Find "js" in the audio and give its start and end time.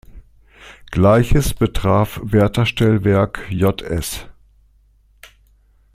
3.51-4.25